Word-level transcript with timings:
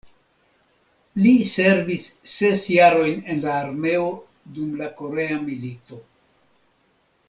Li 1.25 1.33
servis 1.49 2.07
ses 2.37 2.65
jarojn 2.77 3.21
en 3.35 3.45
la 3.47 3.53
armeo 3.61 4.11
dum 4.59 4.75
la 4.85 4.93
Korea 5.03 5.41
milito. 5.49 6.05